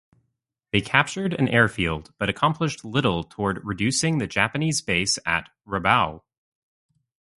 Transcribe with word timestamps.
They 0.71 0.81
captured 0.81 1.35
an 1.35 1.47
airfield 1.47 2.11
but 2.17 2.27
accomplished 2.27 2.83
little 2.83 3.23
toward 3.23 3.63
reducing 3.63 4.17
the 4.17 4.25
Japanese 4.25 4.81
base 4.81 5.19
at 5.27 5.49
Rabaul. 5.67 6.23